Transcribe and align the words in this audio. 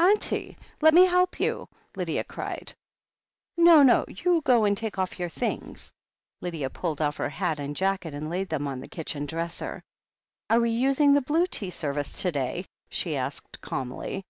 "Auntie! 0.00 0.58
let 0.80 0.92
me 0.92 1.06
help 1.06 1.38
you," 1.38 1.68
Lydia 1.94 2.24
cried. 2.24 2.74
"No, 3.56 3.80
no. 3.84 4.04
You 4.08 4.40
go 4.44 4.64
and 4.64 4.76
take 4.76 4.98
off 4.98 5.20
your 5.20 5.28
things." 5.28 5.92
Lydia 6.40 6.68
pulled 6.68 7.00
off 7.00 7.18
her 7.18 7.28
hat 7.28 7.60
and 7.60 7.76
jacket 7.76 8.12
and 8.12 8.28
laid 8.28 8.48
them 8.48 8.66
on 8.66 8.80
the 8.80 8.88
kitchen 8.88 9.24
dresser. 9.24 9.84
"Are 10.50 10.58
we 10.58 10.70
using 10.70 11.12
the 11.12 11.22
blue 11.22 11.46
tea 11.46 11.70
service 11.70 12.20
to 12.22 12.32
day?" 12.32 12.66
she 12.90 13.16
asked 13.16 13.60
calmly. 13.60 14.24